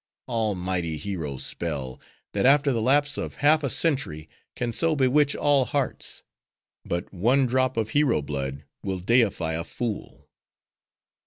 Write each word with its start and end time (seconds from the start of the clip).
Almighty 0.27 0.97
hero 0.97 1.37
spell! 1.37 2.01
that 2.33 2.43
after 2.43 2.71
the 2.73 2.81
lapse 2.81 3.19
of 3.19 3.35
half 3.35 3.63
a 3.63 3.69
century, 3.69 4.27
can 4.55 4.73
so 4.73 4.95
bewitch 4.95 5.35
all 5.35 5.65
hearts! 5.65 6.23
But 6.83 7.13
one 7.13 7.45
drop 7.45 7.77
of 7.77 7.91
hero 7.91 8.23
blood 8.23 8.63
will 8.81 8.97
deify 8.99 9.53
a 9.53 9.63
fool. 9.63 10.27